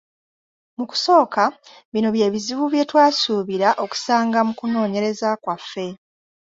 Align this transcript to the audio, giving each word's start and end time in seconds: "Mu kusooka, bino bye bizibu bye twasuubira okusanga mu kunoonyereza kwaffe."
"Mu 0.77 0.85
kusooka, 0.91 1.43
bino 1.93 2.09
bye 2.15 2.27
bizibu 2.33 2.63
bye 2.71 2.83
twasuubira 2.89 3.69
okusanga 3.83 4.39
mu 4.47 4.53
kunoonyereza 4.59 5.29
kwaffe." 5.43 5.87